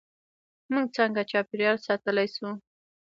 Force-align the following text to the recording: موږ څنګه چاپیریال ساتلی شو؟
موږ 0.73 0.85
څنګه 0.97 1.21
چاپیریال 1.31 1.77
ساتلی 1.87 2.27
شو؟ 2.35 2.49